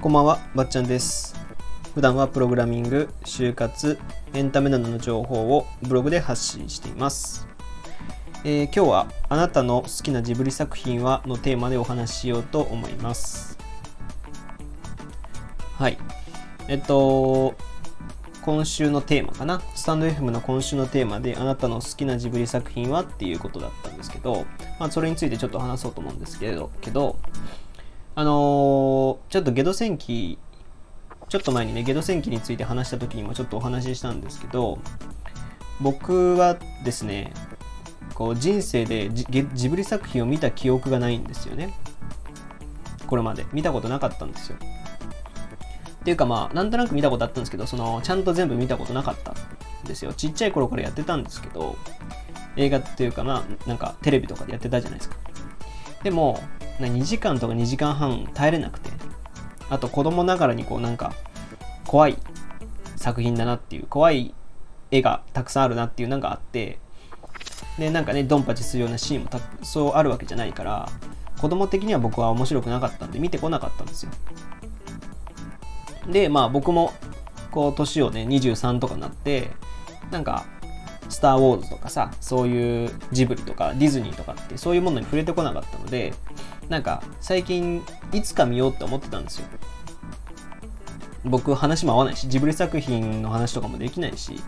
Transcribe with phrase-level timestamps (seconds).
[0.00, 1.36] こんばんは、ばっちゃんです。
[1.94, 3.98] 普段はプログラミング、就活、
[4.32, 7.46] エンタメなどの情報をブログで発信しています。
[8.42, 13.58] えー今日はあなたの好きなジブリ作品はのテーマでお話ししようと思います。
[15.78, 15.98] はい。
[16.68, 17.54] えっと、
[18.42, 19.60] 今週のテーマかな？
[19.74, 24.46] スタンド FM の今週のテーマであなたの好きなジブリ作品はっていうことだったんですけど、
[24.78, 27.18] まあそれについてちょっと話そうと思うんですけど、けど、
[28.14, 30.38] あのーちょっとゲド戦記、
[31.28, 34.78] ちょっと前にね、ゲド戦記について話した時にもちょっとお話ししたんですけど、
[35.80, 37.32] 僕はですね、
[38.14, 41.74] こう人生でジブリ作品を見た記憶がないんですよね。
[43.06, 43.44] これまで。
[43.52, 44.56] 見たことなかったんですよ。
[46.00, 49.34] っていうかまあ、なんとなく見たことあったんですけど、その、ちゃんと全部見たことなかったん
[49.86, 50.12] ですよ。
[50.14, 51.76] ちっちゃい頃からやってたんですけど、
[52.56, 55.16] 映画っていうかまあ、なんかテレビとかでやってたじゃないですか。
[56.02, 56.42] でも、
[56.78, 58.90] 2時間とか2時間半耐えれなくて、
[59.68, 61.12] あと子供ながらにこうなんか、
[61.86, 62.16] 怖い
[62.96, 64.34] 作品だなっていう、怖い
[64.90, 66.78] 絵がたくさんあるなっていうのがあって、
[67.78, 70.88] で、なんかね、ドンパチするようなシーンもたそうあるわけじゃないから、
[71.40, 74.12] 子供的には僕は面白くなかったんで見てこなかったんですよ。
[76.08, 76.92] で、まあ僕も、
[77.50, 79.50] こう、年をね、23とかなって、
[80.10, 80.44] なんか、
[81.10, 86.14] スター・ウォーズとかさ、そういうジブリとかディズニーとかってそういうものに触れてこなかったので、
[86.68, 89.46] なんか最近いつか見ようって思ってたんですよ。
[91.24, 94.40] 僕話も合わないし、ジブリ作品の話とかもできないし、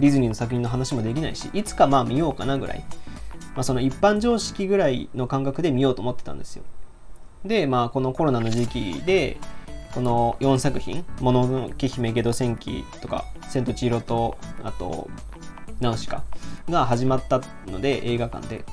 [0.00, 2.84] ディズニーの作品の話もできないし、いつかまあ見ようかなぐらい、
[3.54, 6.64] まあその一般常識ぐらいの感覚で見ようと思ってたんですよ。
[7.44, 9.36] で、まあこのコロナの時期で、
[9.94, 15.08] この4作品、もののけ姫、ゲド戦記とか、千と千尋と、あと、
[15.80, 16.24] ナウシカ
[16.68, 18.64] が始まったので、映画館で。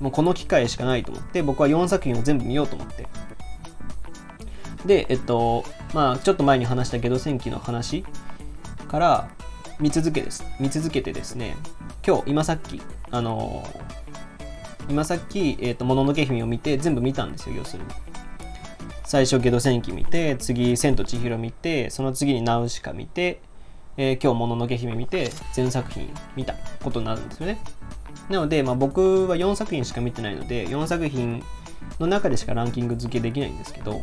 [0.00, 3.06] もうこの機会しかないと思って、僕は4作品を全部見ようと思って。
[4.84, 5.64] で、えっと、
[5.94, 8.04] まあちょっと前に話したゲド戦記の話
[8.88, 9.28] から
[9.78, 10.44] 見続けです。
[10.58, 11.56] 見続けてですね、
[12.06, 13.64] 今日、今さっき、あの
[14.88, 18.05] 今さっき、えっと、もののけ姫を見て、全部見たんですよ、要するに。
[19.06, 23.40] 最初ゲド戦記見て次千と千尋見てその次にナウシカ見て、
[23.96, 27.60] えー今日もののけ姫見て全作品見たことになるんですよね。
[28.28, 31.44] なので、まあ、僕は4作品しか見てないので4作品
[32.00, 34.02] の中でしかランキング付けできないんですけど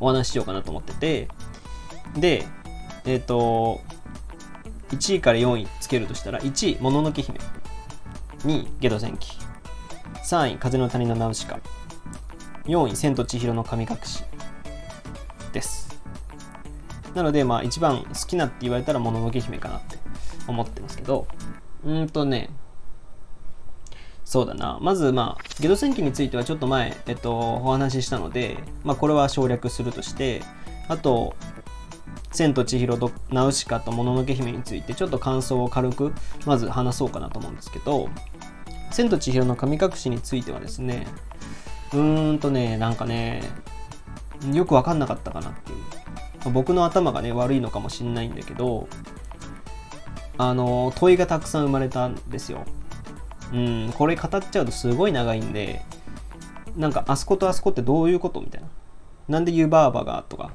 [0.00, 1.28] お話ししようかなと思ってて。
[2.16, 2.44] で
[3.04, 3.80] えっ、と
[4.88, 7.38] 1位から4位つけるとしたら1位もののけ姫
[8.40, 9.38] 2位ゲド戦記。
[10.24, 11.60] 3位風の谷のナウシカ。
[12.70, 14.22] 4位、千と千尋の神隠し
[15.52, 16.00] です。
[17.14, 19.98] なので、まあ、一番好きなって言われたら、もののけ姫かなって
[20.46, 21.26] 思ってますけど、
[21.84, 22.50] うんとね、
[24.24, 24.78] そうだな。
[24.80, 30.42] まず、まあ、ゲド戦記についてはちょっと前、えっと、お話ししたので、まあ、これは省略するとして、
[30.88, 31.34] あと、
[32.30, 36.12] 千と千尋とナウシカともののけ姫について、ちょっと感想を軽く、
[36.46, 38.08] まず話そうかなと思うんですけど、
[38.92, 41.08] 千と千尋の神隠しについてはですね、
[41.92, 43.42] うーんとね、なんかね、
[44.52, 45.78] よくわかんなかったかなっていう。
[46.44, 48.88] ま僕の頭がね、悪いのかもしんないんだけど、
[50.38, 52.64] あの、問いがたくさん生まれたんですよ。
[53.52, 55.82] うん、これ語っちゃうとすごい長いんで、
[56.76, 58.68] なんか、あそことあそこってどういうことみたいな。
[59.28, 60.52] なんで湯婆婆がとか、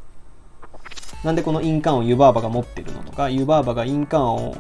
[1.24, 4.56] なんでこの印鑑を湯婆婆が持ってるのとか、湯婆婆が印鑑を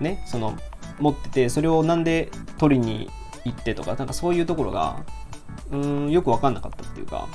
[0.00, 0.56] ね、その、
[0.98, 3.08] 持ってて、それをなんで取りに
[3.44, 5.04] 行ってとか、なんかそういうところが、
[5.70, 7.28] うーん、よくわかんなかったっていうか、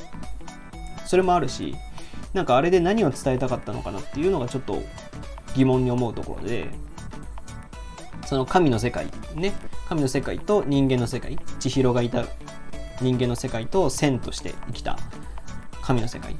[1.05, 1.75] それもあるし、
[2.33, 4.81] なんかあれで何を伝えたかったのかなっていうのがちょっと
[5.55, 6.69] 疑問に思うところで、
[8.25, 9.53] その神の世界、ね、
[9.87, 12.25] 神の世界と人間の世界、千尋がいた
[13.01, 14.97] 人間の世界と線として生きた
[15.81, 16.35] 神の世界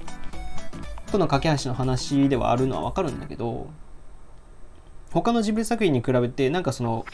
[1.11, 3.69] との架け橋の話ではあるのはわかるんだけど、
[5.15, 7.05] 他のジブリ作品に比べてなんかその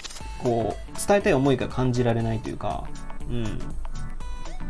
[0.42, 2.88] こう伝えたい思いが感じられないというか
[3.30, 3.60] うん。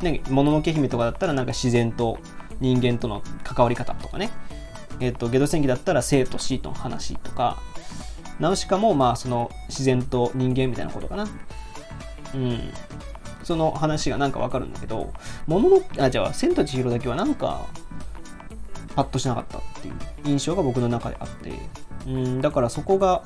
[0.02, 2.20] ねもののけ姫とかだったらなんか自然と
[2.60, 4.32] 人間との関わり方とかね。
[5.00, 7.58] えっ、とゲド戦記だったら生と死との話とか。
[8.40, 11.28] ナウシカもまあその自然と人間みたいなことかな。
[12.36, 12.60] うん。
[13.44, 15.14] その話がなんかわかるんだけど
[15.48, 17.66] もののあじゃあ千と千尋だけはなんか
[18.96, 19.96] パッとしなかったっていう
[20.26, 21.91] 印象が僕の中であって。
[22.08, 23.24] うんだからそこが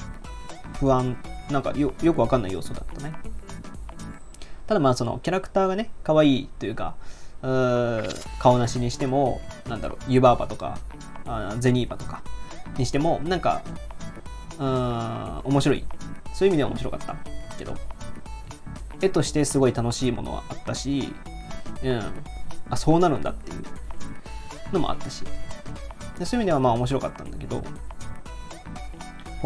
[0.80, 1.18] 不安。
[1.52, 3.14] なんかよくわかんない要素だったね。
[4.66, 6.96] ただまあそのキャラクターがね可愛いというか
[7.44, 8.02] う
[8.40, 9.40] 顔なしにしても
[9.70, 10.80] なんだろう湯婆婆とか
[11.28, 12.24] あゼニーバとか
[12.80, 13.62] にしてもなんか
[14.58, 15.86] うん面白い。
[16.34, 17.16] そういう意味では面白かった。
[17.60, 17.76] けど
[19.02, 21.14] 絵としてすごい楽しいものはあったし、
[21.84, 22.02] うん、
[22.72, 23.64] あそうなるんだっていう
[24.74, 25.24] のもあったし。
[26.18, 27.62] でそういう意味ではまあ面白かったんだけど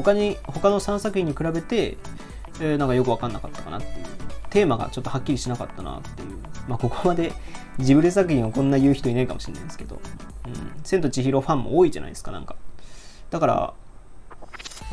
[0.01, 1.97] 他に他の3作品に比べて、
[2.61, 4.05] えー、なんかよく分かんなかったかなっていう。
[4.49, 6.29] テーマがちょっとはっきりしなかったなっていう。
[6.67, 7.33] まあここまで
[7.79, 9.99] ジブリ作品をこんな言う人いないかもしれないですけど、
[10.45, 12.55] うん、千と千尋ファンも多いじゃないですかなんか。
[13.29, 13.73] だから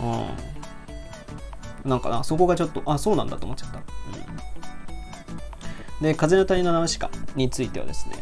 [0.00, 0.03] う
[1.87, 1.88] ん。
[1.88, 3.81] なんかなそこがちょっとあそうなんだと思っちゃった、う
[6.00, 8.14] ん、で風の谷のナウシカについてはですね。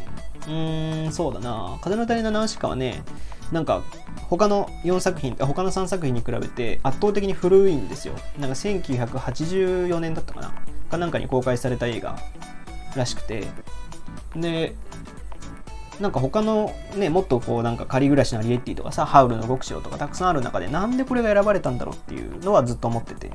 [0.45, 1.79] うーんそうだな。
[1.81, 3.01] 風の谷のナウシカはね
[3.51, 3.83] なんか
[4.27, 8.15] 他の4作品他の3作品に比べて圧倒的に古いんですよ。
[8.39, 10.53] なんか1984年だったかな。
[10.89, 12.17] かなんかに公開された映画
[12.95, 13.47] らしくて。
[14.35, 14.75] で
[15.99, 23.31] なんか他のねもっとこうなんか仮暮らしのアリエッティとかさハウルの極城とかたくさんある中でなんでこれが選ばれたんだろうっていうのはずっと思ってて。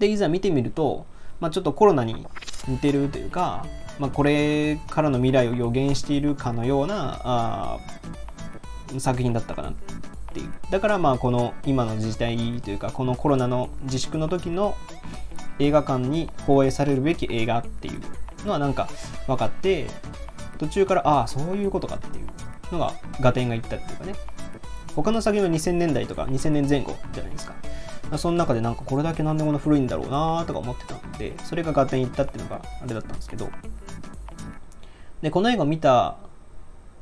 [0.00, 1.06] でいざ見てみると、
[1.40, 2.26] まあ、ちょっとコロナに
[2.66, 3.66] 似てるというか、
[3.98, 7.78] まあ、これからの未来を予言しているかのようなあ
[8.98, 9.72] 作品だったかなっ
[10.32, 10.52] ていう。
[10.70, 14.76] だからまあこの今の時代というかこのコロナの自粛の時の
[15.58, 18.88] 映画館に放映されるべき映画っていうのはなんか
[19.26, 19.86] 分かって
[20.58, 22.26] 途中からああそういうことかっていう
[22.72, 24.14] のが合点がいったっていうかね。
[24.96, 27.54] 他の作品は2000年代とか2000年前後じゃないですか。
[28.18, 33.48] その中でなんかこれだけなんでこんな古いんだろうなとか思ってたんでそれが合点いったっていうのがあれだったんですけど。
[35.22, 36.16] でこの映画を見た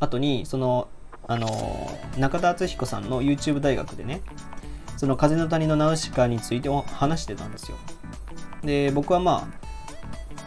[0.00, 0.88] 後にその
[1.28, 4.22] あの中田敦彦さんの YouTube 大学でね
[4.96, 7.76] その風の谷のナウシカについて話してたんですよ。
[8.64, 9.68] で僕はまあ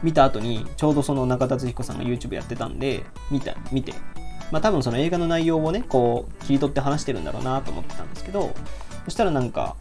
[0.03, 3.93] 見た後にちょうどその中田敦彦さんが YouTube やってたんで見た見て。
[4.51, 8.53] まあ多分その映画の内容をねこう切り取って話してるんだろうなと思ってたんですけど
[9.05, 9.77] そしたらなんか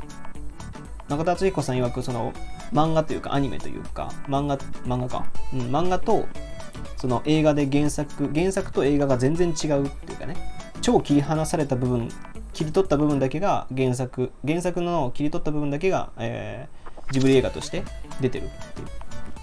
[1.09, 2.33] 中田敦彦さん曰くその
[2.73, 6.27] 漫画というかアニメというか漫画漫画か、うん、漫画と
[6.97, 10.60] その映画で原作原作と映画が全然違うっていうかね。
[10.81, 12.09] 超切り離された部分
[12.53, 14.33] 切り取った部分だけが原作。
[14.47, 17.85] 原作の切り取った部分だけが、えー、ジブリ映画として
[18.21, 18.89] 出てるっていう。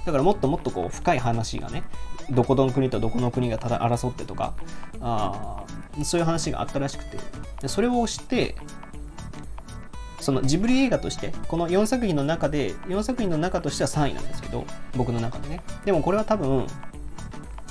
[0.06, 1.84] だからもっともっとこう深い話がね
[2.30, 4.54] どこの国とどこの国がただ争ってとか
[5.02, 5.66] あ
[6.04, 7.18] そういう話があったらしくて。
[7.66, 8.56] それを知って
[10.20, 15.62] そのジブリ映画としてこの4作品の中で4作品の中としては3位なんですけど僕の中でね。
[15.86, 16.68] でもこれは多分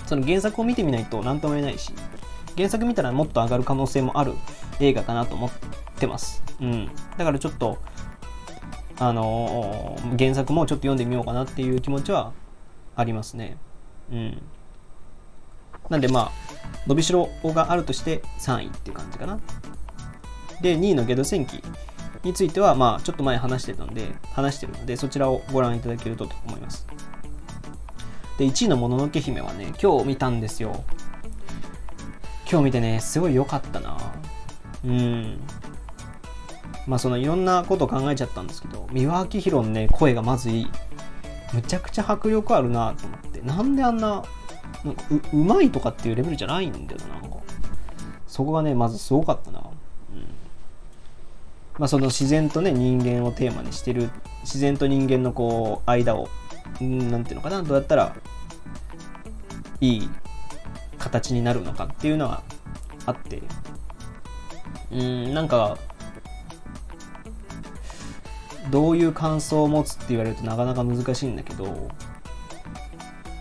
[0.07, 1.93] その原作を見てみないと何とも言えないし
[2.57, 4.33] 原作見たらもっと上がる可能性もある
[4.81, 5.51] 映画かなと思っ
[5.99, 6.43] てます。
[6.61, 6.91] うん。
[7.17, 7.79] だからちょっと、
[8.99, 12.33] あのー、原作もちょっと読んでみようかなっていう気持ちは
[12.95, 13.59] ありますね。
[14.11, 14.43] うん。
[15.91, 16.33] なんでまあ、
[16.87, 19.39] 伸びしろがあるとして3位っていう感じかな。
[20.61, 21.63] で、2位のゲド戦記
[22.25, 26.87] については、まあ、ちょっと前話してたんで、話してるので、そちらをご覧いただけるとと思います。
[28.39, 30.85] で、1位のもののけ姫はね、今日見たんですよ。
[32.49, 33.97] 今日見てね、すごい良かったな。
[34.85, 35.41] うん。
[36.87, 40.71] まあそのいろんなこと考えちゃったんですけど、三輪明宏のね、声がまずいい。
[41.53, 43.41] むちゃくちゃ迫力あるなと思って。
[43.41, 44.23] なんであんな、
[44.85, 47.39] なんかううまいとかっていうレベルじゃないんだよな、なんか。
[48.29, 49.59] そこがね、まずすごかったな。
[49.59, 49.63] う
[50.17, 50.23] ん。
[51.79, 54.11] まあその自然とね、人間をテーマにしてる、
[54.43, 56.29] 自然と人間のこう、間を、
[56.81, 58.15] うん、なんていうのかな、どうやったら、
[59.81, 60.11] いい
[61.07, 62.43] 形になるのかっていうのは
[63.07, 63.43] あって。
[64.93, 65.79] うんなんか
[68.71, 71.89] どういう感想を持つって言われるとなかなか難しいんだけど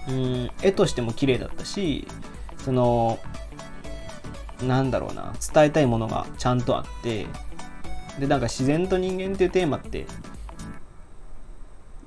[0.08, 2.08] うん絵としても綺麗だったし
[2.60, 3.20] その
[4.64, 7.28] なんだろうな伝えたいものがちゃんとあって
[8.20, 10.06] でなんか自然と人間っていうテーマって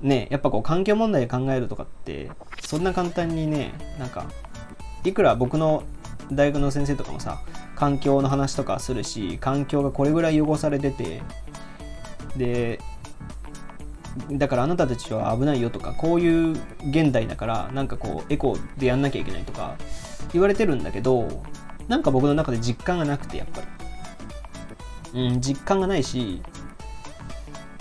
[0.01, 4.25] ねやっぱこう環境問題で考えるとかってそんな簡単にねなんか
[5.03, 5.83] いくら僕の
[6.31, 7.41] 大学の先生とかもさ
[7.75, 11.21] 環境の話とかするし環境がこれぐらい汚されてて
[12.35, 12.79] で
[14.31, 16.51] だからあなたたちは危ないよとかこういう
[16.89, 19.75] 現代だからなんかこうエコーでやんなきゃいけないとか
[20.33, 21.43] 言われてるんだけど
[21.87, 23.67] なんか僕の中で実感がなくてやっぱり。
[25.13, 26.41] うん実感がないし、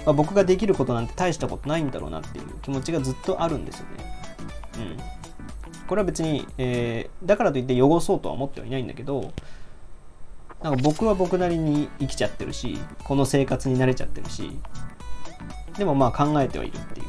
[0.04, 4.04] まあ、僕ができることなんて大したことないんだろうなっていう気持ちがずっとあるんですよね。
[4.78, 5.17] うん。
[5.88, 9.32] これは別に、えー、だからといって汚そうとは思ってはいないんだけど
[10.62, 14.52] なんか僕は僕なりに生きちゃってるしこの生活に慣れちゃってるし
[15.76, 17.06] でもまあ考えてはいるっていう。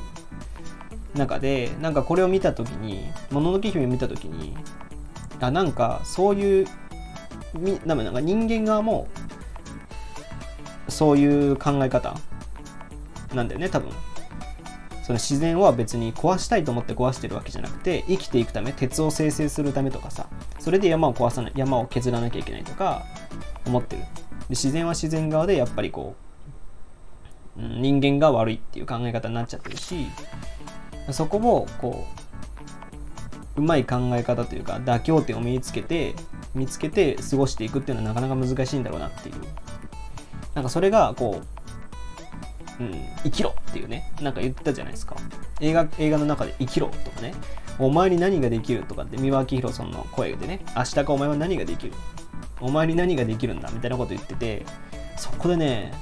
[1.16, 4.56] 中でなんかこれを見た時に「もののけ姫」を見た時に
[5.40, 6.68] あなんかそういう
[7.86, 9.08] なんか人間側も
[10.88, 12.16] そういう考え方
[13.34, 13.92] なんだよね多分。
[15.10, 20.28] その自然は別に壊したいと思って壊してるわけじゃなくて生きていくため鉄を生成するためとかさ
[20.60, 23.06] それで山を壊さない山を削らなきゃいけないとか
[23.66, 24.04] 思ってる。
[24.04, 24.08] で
[24.52, 26.16] 自然は自然側でやっぱりこ
[27.58, 30.06] う人間が悪いっていう考え方になっちゃってるし
[31.10, 32.06] そこをこ
[33.58, 36.14] ううまい考え方というか妥協点を身につけて
[36.54, 39.36] 見つけて過ごしていくっていうのはなかなか難しいんだろうなっていう。
[40.54, 41.42] なんかそれがこ
[42.80, 43.56] う、うん、生きろ。
[43.70, 45.16] っていうねなんか言ったじゃないですか。
[45.62, 47.34] 映画映画の中で生きろとかね。
[47.78, 50.62] お前に何ができるとかって三輪明宏さんの声でね。
[50.76, 51.94] 明日かお前は何ができる。
[52.60, 54.66] お前に何ができるんだみたいなこと言ってて
[55.16, 55.94] そこでね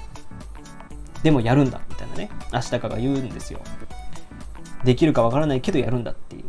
[1.21, 2.29] でもやるんだみたいなね。
[2.51, 3.59] 明日かが言うんですよ。
[4.83, 6.43] できるかわからないけどやるんだっていう。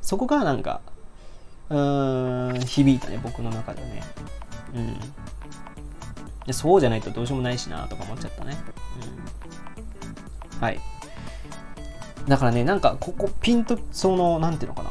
[0.00, 0.80] そこがなんか
[1.70, 4.02] うーん響いたね僕の中ではね。
[4.74, 4.96] うん。
[6.46, 8.56] でそうじゃないとどうしようもないしなとか思っちゃったね。
[9.00, 9.71] うん。
[10.62, 10.80] はい。
[12.28, 14.90] だからねなんかここピンとその何ていうのかな。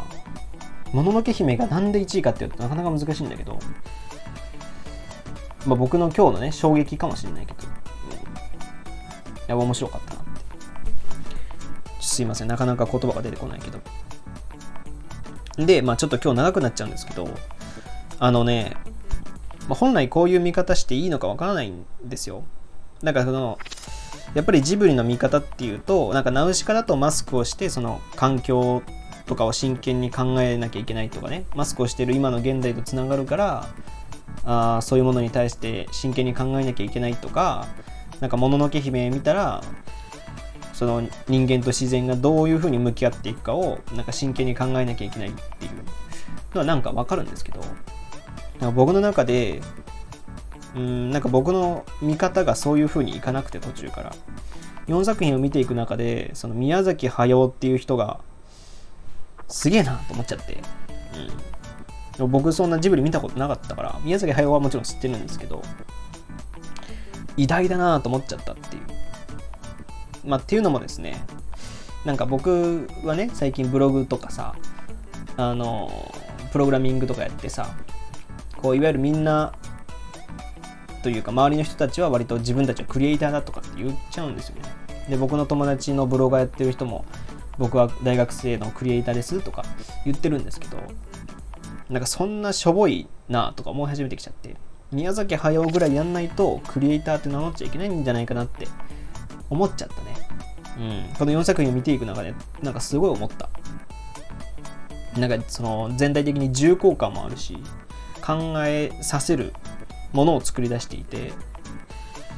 [0.91, 3.57] もののけ姫がなんで1位かっていうとなかなか難しいんだけど。
[5.65, 7.65] まあ僕の今日のね衝撃かもしれないけど、い
[9.47, 10.31] や面白かったなって。
[12.01, 13.79] すいません、なかなか言葉が出てこないけど。
[15.65, 17.29] で、まあちょっと今日長くなっちゃうんですけど、
[18.19, 18.75] あのね、
[19.69, 22.43] まあ、本来こういう見方していいのかわからないんですよ。
[23.03, 23.59] だからその、
[24.33, 28.81] やっぱりジブリの見方っていうと、なんかナウシカだとマスクをして、その環境
[29.25, 33.67] とかを真剣に考えなきゃいけないとかね、マスクをしてる今の現代とつながるから、
[34.43, 37.67] あそういうものに対して真剣に考えなきゃいけないとか、
[38.19, 39.63] なんかもののけ姫見たら、
[40.73, 45.71] その人間と自然がどういうふうに向き合っていくかをなんか真剣に考えなきゃいけないっていう
[46.55, 47.61] のはなんかわかるんですけど
[48.71, 49.61] 僕の中で
[50.75, 54.13] うんなんか僕の見方がそういうふうにいかなくて途中から。
[54.87, 58.19] 4作品を見ていく中でその宮崎駿っていう人が
[59.47, 60.61] すげえなと思っちゃって、
[62.17, 65.61] うん、僕そんなジブリ見たことなかったから宮崎駿はもちろん知ってるんですけど
[67.37, 68.81] 偉大だなと思っちゃったっていう。
[70.23, 71.23] まあ、っていうのもですね
[72.05, 74.55] なんか僕はね最近ブログとかさ
[75.35, 76.13] あの
[76.51, 77.75] プログラミングとかやってさ
[78.61, 79.53] こういわゆるみんな
[81.03, 84.61] というか周りの人たちは割と自分たちはクリエイターだとかって言っちゃうんですよね
[85.09, 87.05] で僕の友達のブロガーやってる人も
[87.57, 89.65] 僕は大学生のクリエイターですとか
[90.05, 90.77] 言ってるんですけど
[91.89, 94.55] なんかそんなしょぼいなとか思い始めてきちゃって
[94.91, 98.67] 宮崎駿ぐらいやんないとクリエイターって名乗っちゃいけないんじゃないかなって
[99.49, 100.11] 思っちゃったね。
[100.79, 101.15] うん。
[101.15, 103.49] この4作品を見ていく中で、なんかすごい思った。
[105.17, 107.57] なんかその全体的に重厚感もあるし、
[108.25, 109.53] 考えさせる
[110.13, 111.33] ものを作り出していて、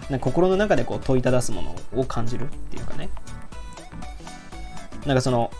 [0.09, 3.09] な心の中でこう問いただすものを感じるっていうかね。
[5.05, 5.51] なんかその、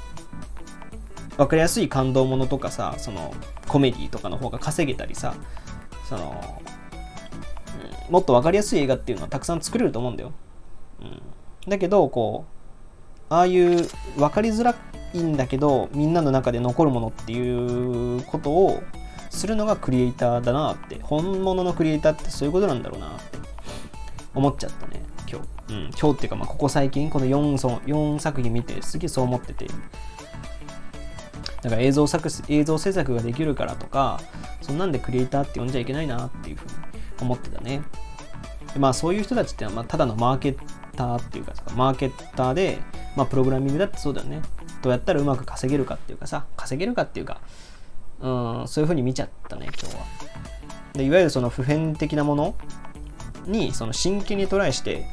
[1.37, 3.33] 分かりやすい感動ものとかさ、その
[3.67, 5.35] コメディとかの方が稼げたりさ、
[6.07, 6.61] その、
[8.07, 10.31] うん、もっと分かりやすい映画っていうのはたくさん作れると思うんだよ。
[11.01, 11.21] うん。
[11.67, 12.45] だけどこ
[13.29, 14.75] うああいう分かりづら
[15.13, 18.83] いんだけどみんなの中で残るものっていうことを
[19.33, 23.39] するのがクリエイターだなって本物のクリエイターってそういうことなんだろうなって
[24.33, 29.67] 思っちゃったね今日、うん、今日っていうかまあここ最近この 4, そ4作品見てすげえそう思ってて。
[31.61, 34.19] だから映像作映像制作ができるからとか
[34.61, 36.71] そんなんでクリエイターって呼んじゃいけないなっていうふうに
[37.21, 37.81] 思ってたね。
[38.73, 40.57] でまあそういう人たちってのはまあただのマーケ
[40.95, 42.79] ターっていうかさ、マーケッターで、
[43.15, 44.41] まあ、プログラミングだってそうだよね。
[44.81, 47.39] どうやったらうまく稼げるかっていうかさ、稼げるかっていうか、
[48.19, 50.23] うん、そういうふうに見ちゃったね、今日は。
[50.93, 52.55] でいわゆるその普遍的なもの
[53.47, 55.05] にその真剣にトライして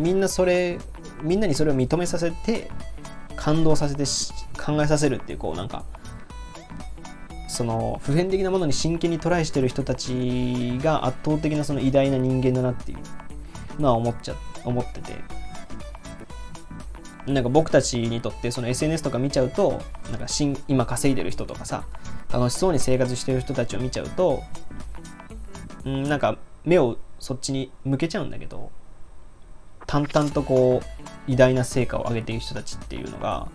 [0.00, 0.78] みんなそれ
[1.22, 2.70] みんなにそれを認めさせて
[3.36, 4.04] 感動させて
[4.60, 5.84] 考えさせるっていうこうなんか
[7.48, 12.96] その普遍的なものに真剣にトライしてる人たちが圧倒的なその偉大な人間だなってい
[13.78, 15.12] うのは思っちゃ思ってて
[17.26, 20.26] なんか僕たちにとってその SNS とか見ちゃうとなんか
[20.68, 21.84] 今稼いでる人とかさ
[22.30, 24.42] 楽しそうに生活してる人たちを見ちゃうと
[25.86, 28.70] んなんか目をそっちに向けちゃうんだけど
[29.86, 33.48] 淡々とこう偉大な成果を上げている人たちっていうのが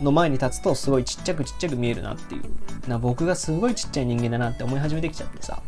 [0.00, 2.88] の前に立つとすごいちっちゃくちっちゃく見えるなっていう。
[2.88, 5.62] な僕がすごいちっちゃい人間だなって思い始めてきちゃってさ。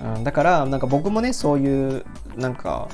[0.00, 2.04] うん、だからなんか僕もねそういう
[2.36, 2.88] なんか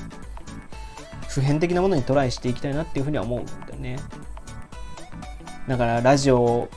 [1.27, 3.97] 普遍的なものにトライしていきたいなっていうふうには思うんだよね。
[5.69, 6.67] だからラジオ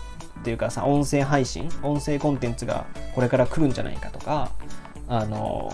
[0.40, 2.84] っていうかさ音声配信音声コンテンツが
[3.14, 4.52] これから来るんじゃないかとか
[5.08, 5.72] あの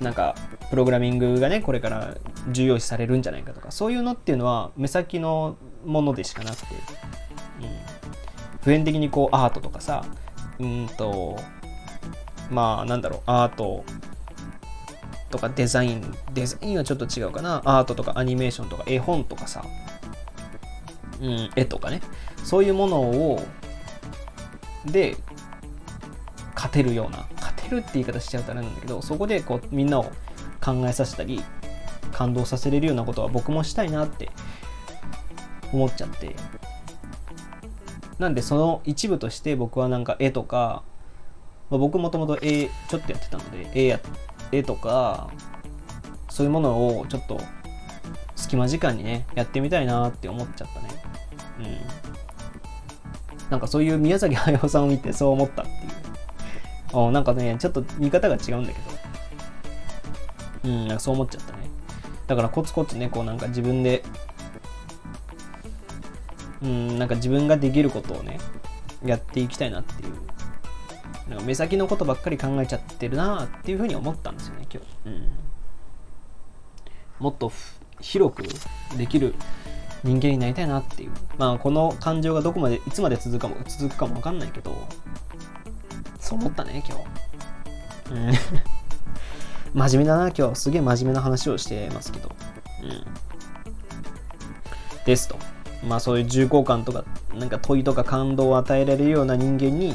[0.00, 0.36] なんか
[0.70, 2.16] プログラミングがねこれから
[2.52, 6.80] 重要視されるんじゃないかとかそういうのっていうのは目先のものでしかなくて、うん、
[8.60, 10.04] 普遍的にこうアートとかさ
[10.60, 11.36] うんと
[12.52, 13.84] まあなんだろうアート
[15.30, 17.60] とかデザインデザインはちょっと違うかな。
[17.64, 19.62] アートとかアニメーションとか絵本とかさ、
[21.20, 22.00] うん、絵とかね。
[22.44, 23.42] そういうものを
[24.86, 25.16] で
[26.54, 30.04] 勝てるような勝てるって言い方しちゃうとあれなんだけどそこでこうみんなを
[30.64, 31.42] 考えさせたり
[32.12, 34.30] 感動させれるようなことは僕もしたいなって
[35.72, 36.34] 思っちゃって。
[38.18, 40.82] なんでその一部として僕はなんか絵とか、
[41.70, 44.00] まあ、僕もともと絵ちょっとやってたので絵や
[44.50, 45.30] 絵とか
[46.28, 47.40] そういうものをちょっと
[48.34, 50.97] 隙間時間にねやってみたいなって思っちゃったね。
[51.58, 51.78] うん。
[53.50, 55.78] なんかそういう宮崎駿さんを見てそう思ったっていう。
[57.08, 58.90] あなんかねちょっと見方が違うんだけど。
[60.64, 61.58] うんなんかそう思っちゃったね。
[62.26, 64.02] だからコツコツねこうなんか自分で
[66.62, 68.38] うんなんか自分ができることをね
[69.04, 70.12] やっていきたいなっていう。
[71.28, 75.28] なんか目先のことばっかり考えちゃってるなっていうふうに思ったんですよね今日、うん、
[77.18, 77.52] もっと
[78.00, 78.44] 広く
[78.96, 79.34] できる
[80.04, 81.10] 人間になりたいなっていう。
[81.38, 84.86] まあこの感情がどこまでいつまで続くかも続くかも分かんないけど
[86.18, 88.12] そう思ったね今日。
[88.12, 88.32] うん。
[89.74, 90.56] 真面目だな今日。
[90.56, 92.30] すげえ真面目な話をしてますけど。
[92.82, 93.04] うん。
[95.04, 95.36] ですと。
[95.86, 99.94] まあそういう重厚感とかなんか問いとか感動を与えられるような人間に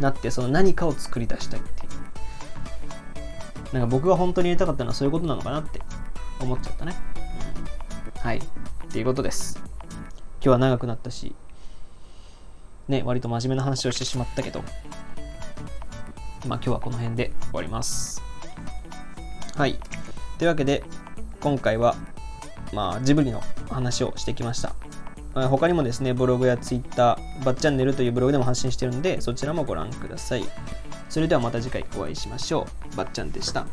[0.00, 1.88] なってその何かを作り出したいっていう。
[3.72, 5.80] なんか僕が本当にやりたかったのはそういうことなのかなって
[6.40, 6.96] 思っちゃったね、
[8.14, 8.40] うん、はい。
[8.88, 9.60] っていうことです
[10.40, 11.34] 今日は長くなったし
[12.88, 14.62] ね割と真面目な話をしてしまったけど
[16.46, 18.22] まあ今日はこの辺で終わります
[19.56, 19.78] はい
[20.38, 20.82] というわけで
[21.40, 21.96] 今回は
[22.72, 24.74] まあジブリの話をしてきました
[25.34, 30.44] 他にもですね、ブログやツイッター、バッチャンネルというブログでも発信してるので、そちらもご覧ください。
[31.08, 32.96] それではまた次回お会いしましょう。
[32.96, 33.66] ばっちゃんでした。